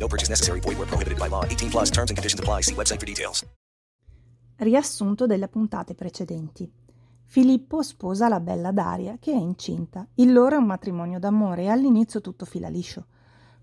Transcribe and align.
No 0.00 0.06
purchase 0.06 0.30
necessary. 0.30 0.60
Void 0.60 0.78
where 0.78 0.88
prohibited 0.88 1.18
by 1.18 1.28
law. 1.28 1.44
18 1.44 1.70
plus 1.70 1.90
terms 1.90 2.10
and 2.10 2.16
conditions 2.16 2.40
apply. 2.40 2.62
See 2.62 2.74
website 2.74 2.98
for 2.98 3.06
details. 3.06 3.46
Riassunto 4.56 5.26
delle 5.26 5.48
puntate 5.48 5.94
precedenti. 5.94 6.70
Filippo 7.24 7.82
sposa 7.82 8.28
la 8.28 8.40
bella 8.40 8.72
Daria, 8.72 9.16
che 9.20 9.30
è 9.32 9.36
incinta. 9.36 10.06
Il 10.14 10.32
loro 10.32 10.56
è 10.56 10.58
un 10.58 10.66
matrimonio 10.66 11.18
d'amore 11.18 11.62
e 11.62 11.68
all'inizio 11.68 12.20
tutto 12.20 12.44
fila 12.44 12.68
liscio. 12.68 13.06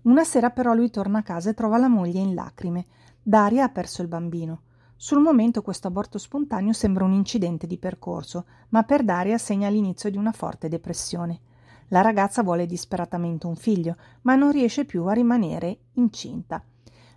Una 0.02 0.24
sera 0.24 0.50
però 0.50 0.72
lui 0.72 0.90
torna 0.90 1.18
a 1.18 1.22
casa 1.22 1.50
e 1.50 1.54
trova 1.54 1.76
la 1.76 1.88
moglie 1.88 2.18
in 2.18 2.34
lacrime. 2.34 2.86
Daria 3.22 3.64
ha 3.64 3.68
perso 3.68 4.00
il 4.00 4.08
bambino. 4.08 4.62
Sul 4.96 5.20
momento 5.20 5.60
questo 5.60 5.86
aborto 5.86 6.18
spontaneo 6.18 6.72
sembra 6.72 7.04
un 7.04 7.12
incidente 7.12 7.66
di 7.66 7.78
percorso, 7.78 8.46
ma 8.70 8.84
per 8.84 9.04
Daria 9.04 9.38
segna 9.38 9.68
l'inizio 9.68 10.10
di 10.10 10.16
una 10.16 10.32
forte 10.32 10.68
depressione. 10.68 11.40
La 11.88 12.02
ragazza 12.02 12.42
vuole 12.42 12.66
disperatamente 12.66 13.46
un 13.46 13.56
figlio, 13.56 13.96
ma 14.22 14.34
non 14.34 14.52
riesce 14.52 14.84
più 14.84 15.04
a 15.06 15.12
rimanere 15.12 15.78
incinta. 15.94 16.62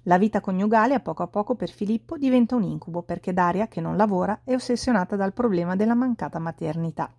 La 0.06 0.18
vita 0.18 0.40
coniugale 0.40 0.94
a 0.94 1.00
poco 1.00 1.24
a 1.24 1.28
poco 1.28 1.56
per 1.56 1.70
Filippo 1.70 2.18
diventa 2.18 2.56
un 2.56 2.64
incubo 2.64 3.02
perché 3.04 3.34
Daria, 3.34 3.68
che 3.68 3.82
non 3.82 3.98
lavora, 3.98 4.42
è 4.44 4.54
ossessionata 4.54 5.16
dal 5.16 5.34
problema 5.34 5.76
della 5.76 5.94
mancata 5.94 6.40
maternità. 6.40 7.12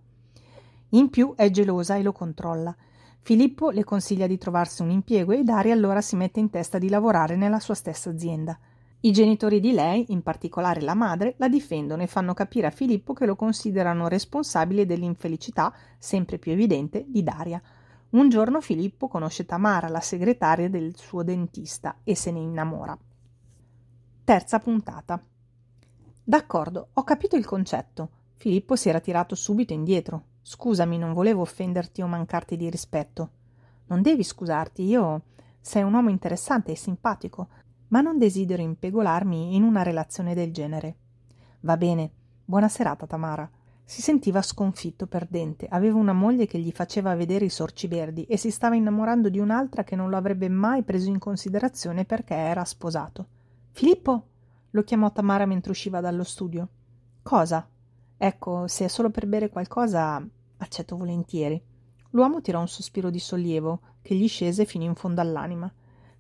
In 0.91 1.09
più 1.11 1.35
è 1.37 1.51
gelosa 1.51 1.97
e 1.97 2.03
lo 2.03 2.13
controlla. 2.13 2.75
Filippo 3.21 3.71
le 3.71 3.85
consiglia 3.85 4.27
di 4.27 4.37
trovarsi 4.37 4.83
un 4.83 4.91
impiego 4.91 5.33
e 5.33 5.45
Daria 5.45 5.73
allora 5.73 6.01
si 6.01 6.17
mette 6.17 6.41
in 6.41 6.51
testa 6.51 6.79
di 6.79 6.89
lavorare 6.89 7.37
nella 7.37 7.61
sua 7.61 7.75
stessa 7.75 8.11
azienda. 8.11 8.59
I 9.05 9.11
genitori 9.11 9.59
di 9.59 9.73
lei, 9.73 10.13
in 10.13 10.23
particolare 10.23 10.81
la 10.81 10.95
madre, 10.95 11.35
la 11.39 11.49
difendono 11.49 12.03
e 12.03 12.07
fanno 12.07 12.35
capire 12.35 12.69
a 12.69 12.71
Filippo 12.71 13.13
che 13.15 13.27
lo 13.27 13.35
considerano 13.35 14.07
responsabile 14.07 14.87
dell'infelicità, 14.87 15.75
sempre 15.99 16.39
più 16.39 16.53
evidente, 16.53 17.05
di 17.09 17.25
Daria. 17.25 17.61
Un 18.11 18.29
giorno 18.29 18.61
Filippo 18.61 19.09
conosce 19.09 19.45
Tamara, 19.45 19.89
la 19.89 19.99
segretaria 19.99 20.71
del 20.71 20.97
suo 20.97 21.25
dentista, 21.25 21.97
e 22.05 22.15
se 22.15 22.31
ne 22.31 22.39
innamora. 22.39 22.97
Terza 24.23 24.61
puntata. 24.61 25.21
D'accordo, 26.23 26.91
ho 26.93 27.03
capito 27.03 27.35
il 27.35 27.45
concetto. 27.45 28.09
Filippo 28.37 28.77
si 28.77 28.89
era 28.89 29.01
tirato 29.01 29.35
subito 29.35 29.73
indietro. 29.73 30.27
Scusami, 30.43 30.97
non 30.97 31.13
volevo 31.13 31.41
offenderti 31.41 32.03
o 32.03 32.07
mancarti 32.07 32.57
di 32.57 32.71
rispetto. 32.71 33.31
Non 33.87 34.01
devi 34.01 34.23
scusarti, 34.23 34.85
io. 34.85 35.23
Sei 35.61 35.83
un 35.83 35.93
uomo 35.93 36.11
interessante 36.11 36.71
e 36.71 36.77
simpatico, 36.77 37.49
ma 37.93 38.01
non 38.01 38.19
desidero 38.19 38.63
impegolarmi 38.63 39.55
in 39.55 39.63
una 39.63 39.83
relazione 39.83 40.35
del 40.35 40.53
genere. 40.53 40.97
Va 41.61 41.77
bene. 41.77 42.11
Buona 42.45 42.69
serata, 42.69 43.07
Tamara. 43.07 43.49
Si 43.85 44.01
sentiva 44.01 44.41
sconfitto, 44.41 45.07
perdente, 45.07 45.67
aveva 45.69 45.99
una 45.99 46.15
moglie 46.15 46.47
che 46.47 46.59
gli 46.59 46.73
faceva 46.73 47.15
vedere 47.15 47.45
i 47.45 47.51
sorci 47.51 47.89
verdi 47.89 48.25
e 48.25 48.39
si 48.39 48.51
stava 48.51 48.77
innamorando 48.77 49.29
di 49.29 49.39
un'altra 49.39 49.85
che 49.85 49.97
non 49.97 50.09
lo 50.09 50.17
avrebbe 50.17 50.49
mai 50.49 50.83
preso 50.83 51.11
in 51.11 51.19
considerazione 51.19 52.07
perché 52.07 52.35
era 52.35 52.65
sposato. 52.65 53.27
Filippo? 53.73 54.27
lo 54.71 54.83
chiamò 54.85 55.13
Tamara 55.13 55.45
mentre 55.45 55.73
usciva 55.73 56.01
dallo 56.01 56.25
studio. 56.25 56.67
Cosa? 57.23 57.69
Ecco, 58.17 58.67
se 58.69 58.87
è 58.87 58.89
solo 58.89 59.11
per 59.11 59.27
bere 59.27 59.51
qualcosa, 59.51 60.27
accetto 60.57 60.97
volentieri. 60.97 61.63
L'uomo 62.11 62.41
tirò 62.41 62.59
un 62.59 62.69
sospiro 62.69 63.11
di 63.11 63.19
sollievo 63.19 63.81
che 64.01 64.15
gli 64.15 64.29
scese 64.29 64.65
fino 64.65 64.85
in 64.85 64.95
fondo 64.95 65.21
all'anima. 65.21 65.71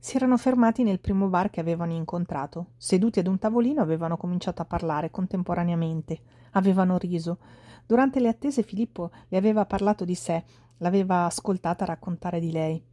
Si 0.04 0.16
erano 0.16 0.36
fermati 0.36 0.82
nel 0.82 0.98
primo 0.98 1.28
bar 1.28 1.48
che 1.48 1.60
avevano 1.60 1.92
incontrato. 1.92 2.70
Seduti 2.76 3.20
ad 3.20 3.28
un 3.28 3.38
tavolino 3.38 3.82
avevano 3.82 4.16
cominciato 4.16 4.60
a 4.60 4.64
parlare 4.64 5.12
contemporaneamente. 5.12 6.18
Avevano 6.54 6.98
riso. 6.98 7.38
Durante 7.86 8.18
le 8.18 8.26
attese 8.26 8.64
Filippo 8.64 9.12
le 9.28 9.36
aveva 9.36 9.64
parlato 9.64 10.04
di 10.04 10.16
sé, 10.16 10.42
l'aveva 10.78 11.26
ascoltata 11.26 11.84
raccontare 11.84 12.40
di 12.40 12.50
lei. 12.50 12.84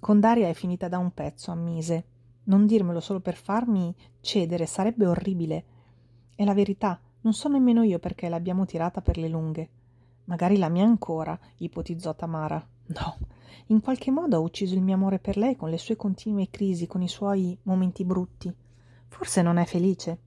Con 0.00 0.18
Daria 0.18 0.48
è 0.48 0.54
finita 0.54 0.88
da 0.88 0.96
un 0.96 1.12
pezzo, 1.12 1.50
ammise. 1.50 2.04
Non 2.44 2.64
dirmelo 2.64 3.00
solo 3.00 3.20
per 3.20 3.36
farmi 3.36 3.94
cedere, 4.22 4.64
sarebbe 4.64 5.06
orribile. 5.06 5.64
È 6.34 6.42
la 6.42 6.54
verità. 6.54 6.98
Non 7.20 7.34
so 7.34 7.50
nemmeno 7.50 7.82
io 7.82 7.98
perché 7.98 8.30
l'abbiamo 8.30 8.64
tirata 8.64 9.02
per 9.02 9.18
le 9.18 9.28
lunghe. 9.28 9.68
Magari 10.24 10.56
la 10.56 10.70
mia 10.70 10.86
ancora, 10.86 11.38
ipotizzò 11.58 12.14
Tamara. 12.14 12.66
No, 12.86 13.16
in 13.66 13.80
qualche 13.80 14.10
modo 14.10 14.38
ho 14.38 14.42
ucciso 14.42 14.74
il 14.74 14.82
mio 14.82 14.94
amore 14.94 15.18
per 15.18 15.36
lei 15.36 15.56
con 15.56 15.70
le 15.70 15.78
sue 15.78 15.96
continue 15.96 16.50
crisi, 16.50 16.86
con 16.86 17.02
i 17.02 17.08
suoi 17.08 17.58
momenti 17.62 18.04
brutti. 18.04 18.54
Forse 19.08 19.42
non 19.42 19.56
è 19.56 19.64
felice. 19.64 20.18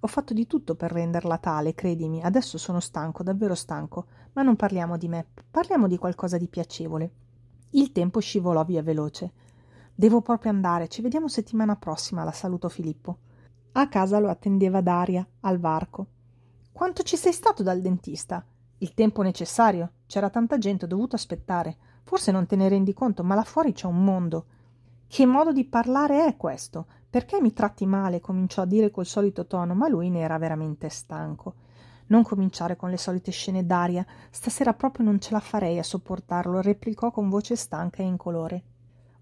Ho 0.00 0.06
fatto 0.06 0.34
di 0.34 0.46
tutto 0.46 0.74
per 0.74 0.92
renderla 0.92 1.38
tale, 1.38 1.74
credimi, 1.74 2.22
adesso 2.22 2.58
sono 2.58 2.80
stanco, 2.80 3.22
davvero 3.22 3.54
stanco, 3.54 4.06
ma 4.34 4.42
non 4.42 4.56
parliamo 4.56 4.96
di 4.96 5.08
me, 5.08 5.26
parliamo 5.50 5.88
di 5.88 5.96
qualcosa 5.96 6.38
di 6.38 6.48
piacevole. 6.48 7.10
Il 7.70 7.92
tempo 7.92 8.20
scivolò 8.20 8.64
via 8.64 8.82
veloce. 8.82 9.32
Devo 9.94 10.20
proprio 10.20 10.50
andare, 10.50 10.88
ci 10.88 11.02
vediamo 11.02 11.28
settimana 11.28 11.76
prossima, 11.76 12.22
la 12.22 12.32
saluto 12.32 12.68
Filippo. 12.68 13.18
A 13.72 13.88
casa 13.88 14.18
lo 14.18 14.28
attendeva 14.28 14.80
Daria, 14.80 15.26
al 15.40 15.58
varco. 15.58 16.06
Quanto 16.72 17.02
ci 17.02 17.16
sei 17.16 17.32
stato 17.32 17.62
dal 17.62 17.80
dentista? 17.80 18.44
Il 18.78 18.92
tempo 18.92 19.22
necessario. 19.22 19.92
C'era 20.06 20.28
tanta 20.28 20.58
gente, 20.58 20.84
ho 20.84 20.88
dovuto 20.88 21.16
aspettare. 21.16 21.76
Forse 22.06 22.30
non 22.30 22.46
te 22.46 22.54
ne 22.54 22.68
rendi 22.68 22.94
conto, 22.94 23.24
ma 23.24 23.34
là 23.34 23.42
fuori 23.42 23.72
c'è 23.72 23.86
un 23.86 24.04
mondo. 24.04 24.44
Che 25.08 25.26
modo 25.26 25.52
di 25.52 25.64
parlare 25.64 26.24
è 26.24 26.36
questo? 26.36 26.86
Perché 27.10 27.40
mi 27.40 27.52
tratti 27.52 27.84
male? 27.84 28.20
cominciò 28.20 28.62
a 28.62 28.64
dire 28.64 28.92
col 28.92 29.06
solito 29.06 29.44
tono, 29.48 29.74
ma 29.74 29.88
lui 29.88 30.08
ne 30.08 30.20
era 30.20 30.38
veramente 30.38 30.88
stanco. 30.88 31.54
Non 32.06 32.22
cominciare 32.22 32.76
con 32.76 32.90
le 32.90 32.96
solite 32.96 33.32
scene 33.32 33.66
d'aria. 33.66 34.06
Stasera 34.30 34.72
proprio 34.72 35.04
non 35.04 35.20
ce 35.20 35.32
la 35.32 35.40
farei 35.40 35.80
a 35.80 35.82
sopportarlo, 35.82 36.60
replicò 36.60 37.10
con 37.10 37.28
voce 37.28 37.56
stanca 37.56 38.04
e 38.04 38.06
incolore. 38.06 38.62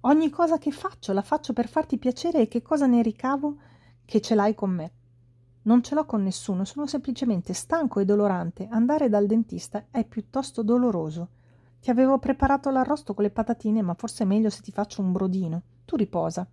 Ogni 0.01 0.29
cosa 0.29 0.59
che 0.59 0.71
faccio 0.71 1.15
la 1.15 1.23
faccio 1.23 1.55
per 1.55 1.69
farti 1.69 1.97
piacere 1.97 2.41
e 2.41 2.49
che 2.49 2.61
cosa 2.61 2.85
ne 2.85 3.01
ricavo? 3.01 3.57
Che 4.05 4.21
ce 4.21 4.35
l'hai 4.35 4.55
con 4.55 4.69
me. 4.69 4.93
Non 5.63 5.83
ce 5.83 5.95
l'ho 5.95 6.05
con 6.05 6.23
nessuno, 6.23 6.67
sono 6.67 6.87
semplicemente 6.87 7.55
stanco 7.55 7.99
e 8.01 8.05
dolorante. 8.05 8.69
Andare 8.71 9.09
dal 9.09 9.25
dentista 9.25 9.87
è 9.91 10.05
piuttosto 10.05 10.63
doloroso. 10.63 11.29
Ti 11.85 11.91
avevo 11.91 12.17
preparato 12.17 12.71
l'arrosto 12.71 13.13
con 13.13 13.25
le 13.25 13.31
patatine, 13.31 13.83
ma 13.83 13.93
forse 13.93 14.23
è 14.23 14.27
meglio 14.27 14.49
se 14.49 14.63
ti 14.63 14.73
faccio 14.73 15.03
un 15.03 15.13
brodino. 15.13 15.61
Tu 15.85 15.97
riposa. 15.97 16.49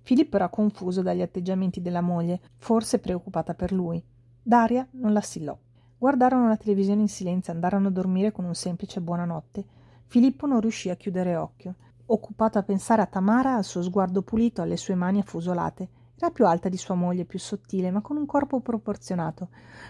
Filippo 0.00 0.36
era 0.36 0.48
confuso 0.48 1.02
dagli 1.02 1.20
atteggiamenti 1.20 1.82
della 1.82 2.00
moglie, 2.00 2.40
forse 2.56 2.98
preoccupata 2.98 3.52
per 3.52 3.72
lui. 3.72 4.02
Daria 4.42 4.88
non 4.92 5.12
l'assillò. 5.12 5.54
Guardarono 5.98 6.48
la 6.48 6.56
televisione 6.56 7.02
in 7.02 7.10
silenzio 7.10 7.52
e 7.52 7.56
andarono 7.56 7.88
a 7.88 7.90
dormire 7.90 8.32
con 8.32 8.46
un 8.46 8.54
semplice 8.54 9.02
buonanotte. 9.02 9.66
Filippo 10.06 10.46
non 10.46 10.60
riuscì 10.62 10.88
a 10.88 10.96
chiudere 10.96 11.36
occhio, 11.36 11.74
occupato 12.06 12.56
a 12.56 12.62
pensare 12.62 13.02
a 13.02 13.06
Tamara, 13.06 13.56
al 13.56 13.64
suo 13.64 13.82
sguardo 13.82 14.22
pulito, 14.22 14.62
alle 14.62 14.78
sue 14.78 14.94
mani 14.94 15.18
affusolate. 15.18 15.88
Era 16.16 16.30
più 16.30 16.46
alta 16.46 16.70
di 16.70 16.78
sua 16.78 16.94
moglie, 16.94 17.26
più 17.26 17.38
sottile, 17.38 17.90
ma 17.90 18.00
con 18.00 18.16
un 18.16 18.24
corpo 18.24 18.60
proporzionato. 18.60 19.48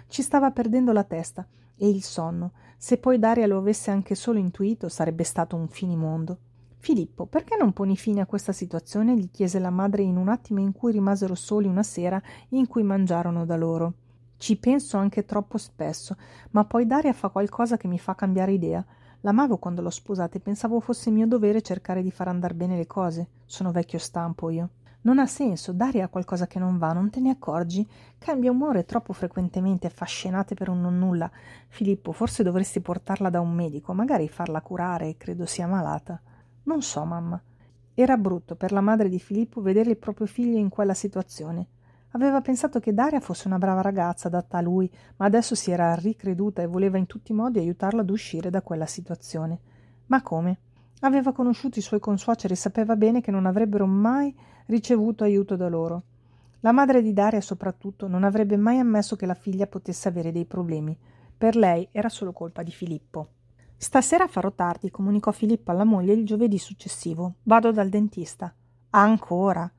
Ci 0.08 0.22
stava 0.22 0.50
perdendo 0.50 0.90
la 0.90 1.04
testa 1.04 1.46
e 1.80 1.88
il 1.88 2.02
sonno. 2.02 2.52
Se 2.76 2.98
poi 2.98 3.18
Daria 3.18 3.46
lo 3.46 3.56
avesse 3.56 3.90
anche 3.90 4.14
solo 4.14 4.38
intuito, 4.38 4.90
sarebbe 4.90 5.24
stato 5.24 5.56
un 5.56 5.66
finimondo. 5.66 6.36
Filippo, 6.76 7.24
perché 7.24 7.56
non 7.58 7.72
poni 7.72 7.96
fine 7.96 8.20
a 8.20 8.26
questa 8.26 8.52
situazione? 8.52 9.16
gli 9.16 9.30
chiese 9.30 9.58
la 9.58 9.70
madre 9.70 10.02
in 10.02 10.16
un 10.16 10.28
attimo 10.28 10.60
in 10.60 10.72
cui 10.72 10.92
rimasero 10.92 11.34
soli 11.34 11.66
una 11.66 11.82
sera 11.82 12.20
in 12.50 12.66
cui 12.66 12.82
mangiarono 12.82 13.46
da 13.46 13.56
loro. 13.56 13.94
Ci 14.36 14.56
penso 14.56 14.98
anche 14.98 15.24
troppo 15.24 15.58
spesso, 15.58 16.16
ma 16.50 16.64
poi 16.64 16.86
Daria 16.86 17.12
fa 17.12 17.28
qualcosa 17.28 17.76
che 17.76 17.88
mi 17.88 17.98
fa 17.98 18.14
cambiare 18.14 18.52
idea. 18.52 18.84
L'amavo 19.22 19.58
quando 19.58 19.82
l'ho 19.82 19.90
sposata 19.90 20.36
e 20.36 20.40
pensavo 20.40 20.80
fosse 20.80 21.10
mio 21.10 21.26
dovere 21.26 21.62
cercare 21.62 22.02
di 22.02 22.10
far 22.10 22.28
andar 22.28 22.54
bene 22.54 22.76
le 22.76 22.86
cose. 22.86 23.28
Sono 23.44 23.72
vecchio 23.72 23.98
stampo 23.98 24.48
io. 24.48 24.68
Non 25.02 25.18
ha 25.18 25.26
senso, 25.26 25.72
Daria 25.72 26.04
ha 26.04 26.08
qualcosa 26.08 26.46
che 26.46 26.58
non 26.58 26.76
va, 26.76 26.92
non 26.92 27.08
te 27.08 27.20
ne 27.20 27.30
accorgi? 27.30 27.88
Cambia 28.18 28.50
umore 28.50 28.84
troppo 28.84 29.14
frequentemente, 29.14 29.88
fa 29.88 30.04
scenate 30.04 30.54
per 30.54 30.68
un 30.68 30.82
nonnulla. 30.82 31.30
Filippo, 31.68 32.12
forse 32.12 32.42
dovresti 32.42 32.80
portarla 32.80 33.30
da 33.30 33.40
un 33.40 33.54
medico, 33.54 33.94
magari 33.94 34.28
farla 34.28 34.60
curare, 34.60 35.16
credo 35.16 35.46
sia 35.46 35.66
malata. 35.66 36.20
Non 36.64 36.82
so, 36.82 37.02
mamma. 37.04 37.40
Era 37.94 38.18
brutto 38.18 38.56
per 38.56 38.72
la 38.72 38.82
madre 38.82 39.08
di 39.08 39.18
Filippo 39.18 39.62
vedere 39.62 39.90
il 39.90 39.96
proprio 39.96 40.26
figlio 40.26 40.58
in 40.58 40.68
quella 40.68 40.94
situazione. 40.94 41.66
Aveva 42.10 42.42
pensato 42.42 42.78
che 42.78 42.92
Daria 42.92 43.20
fosse 43.20 43.46
una 43.46 43.58
brava 43.58 43.80
ragazza 43.80 44.28
adatta 44.28 44.58
a 44.58 44.62
lui, 44.62 44.90
ma 45.16 45.24
adesso 45.24 45.54
si 45.54 45.70
era 45.70 45.94
ricreduta 45.94 46.60
e 46.60 46.66
voleva 46.66 46.98
in 46.98 47.06
tutti 47.06 47.32
i 47.32 47.34
modi 47.34 47.58
aiutarlo 47.58 48.00
ad 48.00 48.10
uscire 48.10 48.50
da 48.50 48.60
quella 48.60 48.86
situazione. 48.86 49.60
Ma 50.06 50.20
come? 50.20 50.58
Aveva 51.00 51.32
conosciuto 51.32 51.78
i 51.78 51.82
suoi 51.82 52.00
consuoceri 52.00 52.52
e 52.52 52.56
sapeva 52.56 52.96
bene 52.96 53.20
che 53.20 53.30
non 53.30 53.46
avrebbero 53.46 53.86
mai 53.86 54.34
ricevuto 54.66 55.24
aiuto 55.24 55.56
da 55.56 55.68
loro. 55.68 56.02
La 56.60 56.72
madre 56.72 57.00
di 57.00 57.14
Daria, 57.14 57.40
soprattutto, 57.40 58.06
non 58.06 58.22
avrebbe 58.22 58.58
mai 58.58 58.78
ammesso 58.78 59.16
che 59.16 59.24
la 59.24 59.34
figlia 59.34 59.66
potesse 59.66 60.08
avere 60.08 60.30
dei 60.30 60.44
problemi. 60.44 60.96
Per 61.36 61.56
lei 61.56 61.88
era 61.90 62.10
solo 62.10 62.32
colpa 62.32 62.62
di 62.62 62.70
Filippo. 62.70 63.28
Stasera 63.78 64.26
farò 64.26 64.52
tardi, 64.52 64.90
comunicò 64.90 65.32
Filippo 65.32 65.70
alla 65.70 65.84
moglie 65.84 66.12
il 66.12 66.26
giovedì 66.26 66.58
successivo. 66.58 67.36
Vado 67.44 67.72
dal 67.72 67.88
dentista. 67.88 68.54
Ancora? 68.90 69.70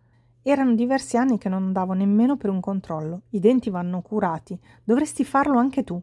Erano 0.42 0.74
diversi 0.74 1.18
anni 1.18 1.38
che 1.38 1.50
non 1.50 1.62
andavo 1.66 1.94
nemmeno 1.94 2.36
per 2.36 2.50
un 2.50 2.60
controllo. 2.60 3.22
I 3.30 3.40
denti 3.40 3.70
vanno 3.70 4.02
curati. 4.02 4.60
Dovresti 4.84 5.24
farlo 5.24 5.60
anche 5.60 5.84
tu. 5.84 6.02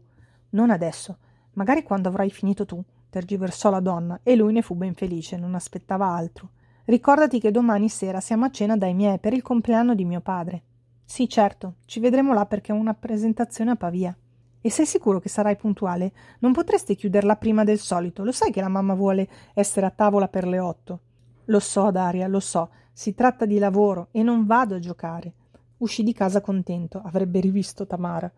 Non 0.51 0.69
adesso. 0.69 1.17
Magari 1.53 1.83
quando 1.83 2.07
avrai 2.07 2.29
finito 2.29 2.65
tu, 2.65 2.81
tergiversò 3.09 3.69
la 3.69 3.79
donna, 3.79 4.19
e 4.23 4.35
lui 4.35 4.53
ne 4.53 4.61
fu 4.61 4.75
ben 4.75 4.93
felice, 4.93 5.37
non 5.37 5.55
aspettava 5.55 6.07
altro. 6.07 6.49
Ricordati 6.85 7.39
che 7.39 7.51
domani 7.51 7.89
sera 7.89 8.19
siamo 8.19 8.45
a 8.45 8.49
cena 8.49 8.75
dai 8.75 8.93
miei 8.93 9.19
per 9.19 9.33
il 9.33 9.41
compleanno 9.41 9.93
di 9.93 10.05
mio 10.05 10.21
padre. 10.21 10.63
Sì, 11.05 11.27
certo, 11.27 11.75
ci 11.85 11.99
vedremo 11.99 12.33
là 12.33 12.45
perché 12.45 12.71
ho 12.71 12.75
una 12.75 12.93
presentazione 12.93 13.71
a 13.71 13.75
Pavia. 13.75 14.15
E 14.61 14.69
sei 14.69 14.85
sicuro 14.85 15.19
che 15.19 15.29
sarai 15.29 15.55
puntuale? 15.55 16.11
Non 16.39 16.51
potresti 16.51 16.95
chiuderla 16.95 17.37
prima 17.37 17.63
del 17.63 17.79
solito. 17.79 18.23
Lo 18.23 18.31
sai 18.31 18.51
che 18.51 18.59
la 18.59 18.67
mamma 18.67 18.93
vuole 18.93 19.27
essere 19.53 19.85
a 19.85 19.89
tavola 19.89 20.27
per 20.27 20.45
le 20.45 20.59
otto. 20.59 20.99
Lo 21.45 21.59
so, 21.59 21.91
Daria, 21.91 22.27
lo 22.27 22.39
so. 22.39 22.69
Si 22.91 23.15
tratta 23.15 23.45
di 23.45 23.57
lavoro 23.57 24.09
e 24.11 24.21
non 24.21 24.45
vado 24.45 24.75
a 24.75 24.79
giocare. 24.79 25.33
Uscì 25.77 26.03
di 26.03 26.11
casa 26.13 26.41
contento. 26.41 27.01
Avrebbe 27.03 27.39
rivisto 27.39 27.87
Tamara. 27.87 28.29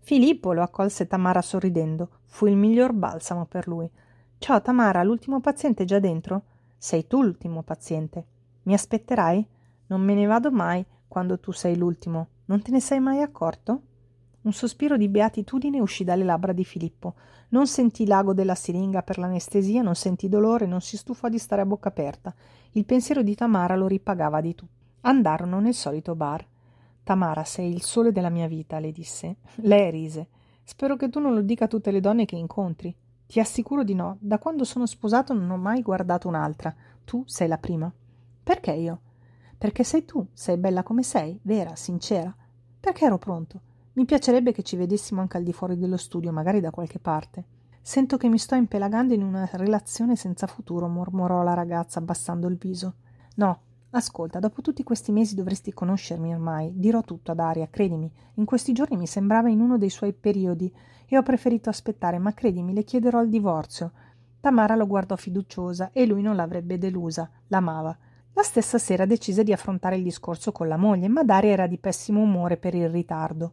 Filippo 0.00 0.52
lo 0.52 0.62
accolse 0.62 1.06
Tamara 1.06 1.40
sorridendo. 1.40 2.08
Fu 2.24 2.46
il 2.46 2.56
miglior 2.56 2.92
balsamo 2.92 3.46
per 3.46 3.68
lui. 3.68 3.88
Ciao 4.40 4.62
Tamara, 4.62 5.02
l'ultimo 5.02 5.40
paziente 5.40 5.82
è 5.82 5.86
già 5.86 5.98
dentro? 5.98 6.42
Sei 6.78 7.08
tu 7.08 7.22
l'ultimo 7.22 7.62
paziente. 7.62 8.24
Mi 8.62 8.72
aspetterai? 8.72 9.44
Non 9.88 10.00
me 10.00 10.14
ne 10.14 10.26
vado 10.26 10.52
mai 10.52 10.82
quando 11.08 11.40
tu 11.40 11.50
sei 11.50 11.76
l'ultimo. 11.76 12.28
Non 12.46 12.62
te 12.62 12.70
ne 12.70 12.80
sei 12.80 13.00
mai 13.00 13.20
accorto? 13.20 13.82
Un 14.42 14.52
sospiro 14.52 14.96
di 14.96 15.08
beatitudine 15.08 15.80
uscì 15.80 16.04
dalle 16.04 16.22
labbra 16.22 16.52
di 16.52 16.64
Filippo. 16.64 17.14
Non 17.48 17.66
sentì 17.66 18.06
l'ago 18.06 18.32
della 18.32 18.54
siringa 18.54 19.02
per 19.02 19.18
l'anestesia, 19.18 19.82
non 19.82 19.96
sentì 19.96 20.28
dolore, 20.28 20.66
non 20.66 20.80
si 20.80 20.96
stufò 20.96 21.28
di 21.28 21.38
stare 21.38 21.62
a 21.62 21.66
bocca 21.66 21.88
aperta. 21.88 22.32
Il 22.70 22.84
pensiero 22.84 23.22
di 23.22 23.34
Tamara 23.34 23.74
lo 23.74 23.88
ripagava 23.88 24.40
di 24.40 24.54
tutto. 24.54 24.72
Andarono 25.00 25.58
nel 25.58 25.74
solito 25.74 26.14
bar. 26.14 26.46
Tamara, 27.02 27.42
sei 27.42 27.70
il 27.70 27.82
sole 27.82 28.12
della 28.12 28.30
mia 28.30 28.46
vita, 28.46 28.78
le 28.78 28.92
disse. 28.92 29.38
Lei 29.56 29.90
rise. 29.90 30.28
Spero 30.62 30.96
che 30.96 31.08
tu 31.08 31.18
non 31.18 31.34
lo 31.34 31.42
dica 31.42 31.64
a 31.64 31.68
tutte 31.68 31.90
le 31.90 32.00
donne 32.00 32.24
che 32.24 32.36
incontri. 32.36 32.94
Ti 33.28 33.40
assicuro 33.40 33.84
di 33.84 33.94
no. 33.94 34.16
Da 34.20 34.38
quando 34.38 34.64
sono 34.64 34.86
sposato 34.86 35.34
non 35.34 35.50
ho 35.50 35.58
mai 35.58 35.82
guardato 35.82 36.28
un'altra. 36.28 36.74
Tu 37.04 37.24
sei 37.26 37.46
la 37.46 37.58
prima. 37.58 37.92
Perché 38.42 38.72
io? 38.72 39.00
Perché 39.58 39.84
sei 39.84 40.06
tu, 40.06 40.26
sei 40.32 40.56
bella 40.56 40.82
come 40.82 41.02
sei, 41.02 41.38
vera, 41.42 41.76
sincera. 41.76 42.34
Perché 42.80 43.04
ero 43.04 43.18
pronto. 43.18 43.60
Mi 43.92 44.06
piacerebbe 44.06 44.52
che 44.52 44.62
ci 44.62 44.76
vedessimo 44.76 45.20
anche 45.20 45.36
al 45.36 45.42
di 45.42 45.52
fuori 45.52 45.76
dello 45.76 45.98
studio, 45.98 46.32
magari 46.32 46.60
da 46.60 46.70
qualche 46.70 46.98
parte. 46.98 47.44
Sento 47.82 48.16
che 48.16 48.28
mi 48.28 48.38
sto 48.38 48.54
impelagando 48.54 49.12
in 49.12 49.22
una 49.22 49.46
relazione 49.52 50.16
senza 50.16 50.46
futuro, 50.46 50.88
mormorò 50.88 51.42
la 51.42 51.52
ragazza 51.52 51.98
abbassando 51.98 52.48
il 52.48 52.56
viso. 52.56 52.94
No, 53.34 53.60
ascolta, 53.90 54.38
dopo 54.38 54.60
tutti 54.60 54.82
questi 54.82 55.12
mesi 55.12 55.34
dovresti 55.34 55.72
conoscermi 55.72 56.32
ormai. 56.32 56.72
Dirò 56.74 57.02
tutto 57.02 57.32
ad 57.32 57.38
Aria, 57.38 57.68
credimi. 57.68 58.10
In 58.34 58.44
questi 58.44 58.72
giorni 58.72 58.96
mi 58.96 59.06
sembrava 59.06 59.48
in 59.48 59.60
uno 59.60 59.78
dei 59.78 59.90
suoi 59.90 60.12
periodi 60.12 60.72
e 61.06 61.16
ho 61.16 61.22
preferito 61.22 61.70
aspettare, 61.70 62.18
ma 62.18 62.34
credimi, 62.34 62.74
le 62.74 62.84
chiederò 62.84 63.22
il 63.22 63.30
divorzio. 63.30 63.92
Tamara 64.40 64.74
lo 64.74 64.86
guardò 64.86 65.16
fiduciosa 65.16 65.90
e 65.92 66.06
lui 66.06 66.22
non 66.22 66.36
l'avrebbe 66.36 66.78
delusa, 66.78 67.28
l'amava. 67.48 67.96
La 68.34 68.42
stessa 68.42 68.78
sera 68.78 69.04
decise 69.04 69.42
di 69.42 69.52
affrontare 69.52 69.96
il 69.96 70.02
discorso 70.02 70.52
con 70.52 70.68
la 70.68 70.76
moglie, 70.76 71.08
ma 71.08 71.24
Daria 71.24 71.52
era 71.52 71.66
di 71.66 71.78
pessimo 71.78 72.20
umore 72.20 72.56
per 72.56 72.74
il 72.74 72.88
ritardo. 72.88 73.52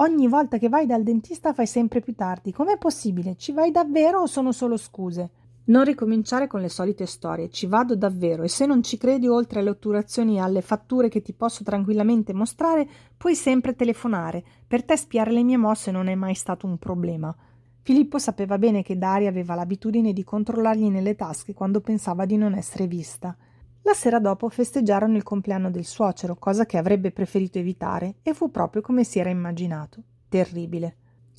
Ogni 0.00 0.28
volta 0.28 0.58
che 0.58 0.68
vai 0.68 0.86
dal 0.86 1.02
dentista 1.02 1.52
fai 1.52 1.66
sempre 1.66 2.00
più 2.00 2.14
tardi. 2.14 2.52
Com'è 2.52 2.76
possibile? 2.78 3.36
Ci 3.36 3.52
vai 3.52 3.70
davvero 3.70 4.20
o 4.20 4.26
sono 4.26 4.52
solo 4.52 4.76
scuse? 4.76 5.30
Non 5.68 5.84
ricominciare 5.84 6.46
con 6.46 6.62
le 6.62 6.70
solite 6.70 7.04
storie, 7.04 7.50
ci 7.50 7.66
vado 7.66 7.94
davvero 7.94 8.42
e 8.42 8.48
se 8.48 8.64
non 8.64 8.82
ci 8.82 8.96
credi 8.96 9.28
oltre 9.28 9.60
alle 9.60 9.68
otturazioni 9.68 10.36
e 10.36 10.40
alle 10.40 10.62
fatture 10.62 11.10
che 11.10 11.20
ti 11.20 11.34
posso 11.34 11.62
tranquillamente 11.62 12.32
mostrare, 12.32 12.88
puoi 13.18 13.34
sempre 13.34 13.76
telefonare. 13.76 14.42
Per 14.66 14.82
te 14.82 14.96
spiare 14.96 15.30
le 15.30 15.42
mie 15.42 15.58
mosse 15.58 15.90
non 15.90 16.08
è 16.08 16.14
mai 16.14 16.34
stato 16.34 16.66
un 16.66 16.78
problema. 16.78 17.36
Filippo 17.82 18.18
sapeva 18.18 18.56
bene 18.56 18.82
che 18.82 18.96
Daria 18.96 19.28
aveva 19.28 19.54
l'abitudine 19.54 20.14
di 20.14 20.24
controllargli 20.24 20.88
nelle 20.88 21.16
tasche 21.16 21.52
quando 21.52 21.82
pensava 21.82 22.24
di 22.24 22.38
non 22.38 22.54
essere 22.54 22.86
vista. 22.86 23.36
La 23.82 23.92
sera 23.92 24.20
dopo 24.20 24.48
festeggiarono 24.48 25.16
il 25.16 25.22
compleanno 25.22 25.70
del 25.70 25.84
suocero, 25.84 26.36
cosa 26.36 26.64
che 26.64 26.78
avrebbe 26.78 27.12
preferito 27.12 27.58
evitare, 27.58 28.16
e 28.22 28.32
fu 28.32 28.50
proprio 28.50 28.80
come 28.80 29.04
si 29.04 29.18
era 29.18 29.28
immaginato. 29.28 30.02
Terribile. 30.30 30.96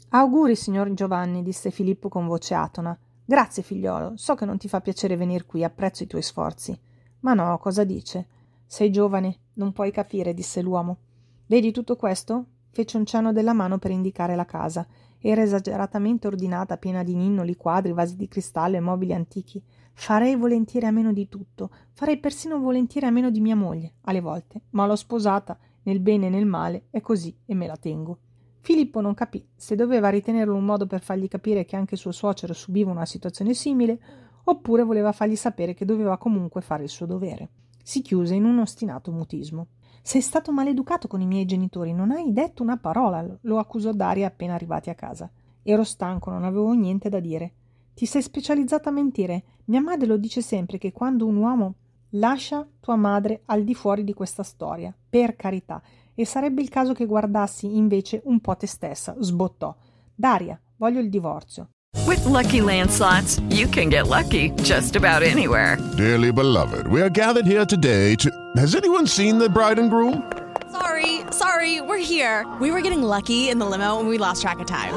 Auguri, 0.09 0.55
signor 0.55 0.93
Giovanni, 0.93 1.41
disse 1.41 1.71
Filippo 1.71 2.09
con 2.09 2.27
voce 2.27 2.53
atona. 2.53 2.95
Grazie, 3.29 3.61
figliolo. 3.61 4.13
So 4.15 4.33
che 4.33 4.43
non 4.43 4.57
ti 4.57 4.67
fa 4.67 4.81
piacere 4.81 5.15
venir 5.15 5.45
qui, 5.45 5.63
apprezzo 5.63 6.01
i 6.01 6.07
tuoi 6.07 6.23
sforzi. 6.23 6.75
Ma 7.19 7.35
no, 7.35 7.59
cosa 7.59 7.83
dice? 7.83 8.25
Sei 8.65 8.89
giovane, 8.89 9.37
non 9.53 9.71
puoi 9.71 9.91
capire, 9.91 10.33
disse 10.33 10.63
l'uomo. 10.63 10.97
Vedi 11.45 11.71
tutto 11.71 11.95
questo? 11.95 12.45
Fece 12.71 12.97
un 12.97 13.05
cenno 13.05 13.31
della 13.31 13.53
mano 13.53 13.77
per 13.77 13.91
indicare 13.91 14.35
la 14.35 14.45
casa. 14.45 14.87
Era 15.19 15.43
esageratamente 15.43 16.25
ordinata, 16.25 16.77
piena 16.77 17.03
di 17.03 17.13
ninnoli, 17.13 17.55
quadri, 17.55 17.93
vasi 17.93 18.15
di 18.15 18.27
cristallo 18.27 18.77
e 18.77 18.79
mobili 18.79 19.13
antichi. 19.13 19.63
Farei 19.93 20.35
volentieri 20.35 20.87
a 20.87 20.91
meno 20.91 21.13
di 21.13 21.29
tutto, 21.29 21.69
farei 21.91 22.17
persino 22.17 22.57
volentieri 22.57 23.05
a 23.05 23.11
meno 23.11 23.29
di 23.29 23.41
mia 23.41 23.55
moglie, 23.55 23.93
alle 24.05 24.21
volte, 24.21 24.61
ma 24.71 24.87
l'ho 24.87 24.95
sposata, 24.95 25.55
nel 25.83 25.99
bene 25.99 26.25
e 26.25 26.29
nel 26.31 26.47
male, 26.47 26.85
è 26.89 26.99
così 26.99 27.37
e 27.45 27.53
me 27.53 27.67
la 27.67 27.77
tengo. 27.77 28.17
Filippo 28.61 29.01
non 29.01 29.13
capì 29.13 29.45
se 29.55 29.75
doveva 29.75 30.09
ritenerlo 30.09 30.55
un 30.55 30.65
modo 30.65 30.85
per 30.85 31.01
fargli 31.01 31.27
capire 31.27 31.65
che 31.65 31.75
anche 31.75 31.95
suo 31.95 32.11
suocero 32.11 32.53
subiva 32.53 32.91
una 32.91 33.05
situazione 33.05 33.53
simile, 33.53 33.99
oppure 34.43 34.83
voleva 34.83 35.11
fargli 35.11 35.35
sapere 35.35 35.73
che 35.73 35.85
doveva 35.85 36.17
comunque 36.17 36.61
fare 36.61 36.83
il 36.83 36.89
suo 36.89 37.05
dovere. 37.05 37.49
Si 37.83 38.01
chiuse 38.01 38.35
in 38.35 38.45
un 38.45 38.59
ostinato 38.59 39.11
mutismo. 39.11 39.67
Sei 40.01 40.21
stato 40.21 40.51
maleducato 40.51 41.07
con 41.07 41.21
i 41.21 41.25
miei 41.25 41.45
genitori, 41.45 41.93
non 41.93 42.11
hai 42.11 42.31
detto 42.31 42.63
una 42.63 42.77
parola, 42.77 43.25
lo 43.41 43.57
accusò 43.57 43.91
Daria 43.91 44.27
appena 44.27 44.53
arrivati 44.53 44.89
a 44.89 44.95
casa. 44.95 45.29
Ero 45.63 45.83
stanco, 45.83 46.29
non 46.29 46.43
avevo 46.43 46.71
niente 46.73 47.09
da 47.09 47.19
dire. 47.19 47.53
Ti 47.93 48.05
sei 48.05 48.21
specializzata 48.21 48.89
a 48.89 48.93
mentire. 48.93 49.43
Mia 49.65 49.81
madre 49.81 50.07
lo 50.07 50.17
dice 50.17 50.41
sempre 50.41 50.77
che 50.77 50.91
quando 50.91 51.25
un 51.25 51.35
uomo 51.35 51.75
lascia 52.11 52.67
tua 52.79 52.95
madre 52.95 53.41
al 53.45 53.63
di 53.63 53.75
fuori 53.75 54.03
di 54.03 54.13
questa 54.13 54.43
storia, 54.43 54.95
per 55.09 55.35
carità, 55.35 55.81
e 56.19 56.25
sarebbe 56.25 56.61
il 56.61 56.67
caso 56.67 56.91
che 56.91 57.05
guardassi 57.05 57.77
invece 57.77 58.19
un 58.25 58.41
po' 58.41 58.57
te 58.57 58.67
stessa, 58.67 59.15
sbottò. 59.19 59.73
Daria, 60.13 60.59
voglio 60.75 60.99
il 60.99 61.09
divorzio. 61.09 61.69
With 62.05 62.25
lucky 62.25 62.59
landslots, 62.59 63.39
you 63.49 63.69
can 63.69 63.87
get 63.87 64.05
lucky 64.05 64.51
just 64.61 64.97
about 64.97 65.23
anywhere. 65.23 65.77
Dearly 65.95 66.33
beloved, 66.33 66.87
we 66.87 66.99
are 67.01 67.09
gathered 67.09 67.47
here 67.47 67.65
today 67.65 68.15
to. 68.15 68.29
Has 68.57 68.75
anyone 68.75 69.07
seen 69.07 69.37
the 69.37 69.47
bride 69.47 69.79
and 69.79 69.89
groom? 69.89 70.29
Sorry, 70.69 71.21
sorry, 71.31 71.79
we're 71.79 72.03
here. 72.03 72.45
We 72.59 72.71
were 72.71 72.81
getting 72.81 73.01
lucky 73.01 73.47
in 73.47 73.57
the 73.57 73.65
limo 73.65 73.97
and 73.99 74.09
we 74.09 74.17
lost 74.17 74.41
track 74.41 74.59
of 74.59 74.67
time. 74.67 74.93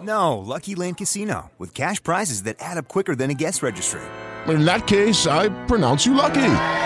No, 0.00 0.38
Lucky 0.38 0.74
Land 0.74 0.96
Casino, 0.96 1.50
with 1.58 1.74
cash 1.74 2.02
prizes 2.02 2.44
that 2.44 2.56
add 2.60 2.78
up 2.78 2.88
quicker 2.88 3.14
than 3.14 3.30
a 3.30 3.34
guest 3.34 3.62
registry. 3.62 4.00
In 4.48 4.64
that 4.64 4.86
case, 4.86 5.26
I 5.26 5.50
pronounce 5.66 6.06
you 6.06 6.14
lucky. 6.14 6.85